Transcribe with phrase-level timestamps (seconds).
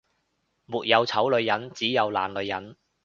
[0.65, 2.75] 沒有醜女人，只有懶女人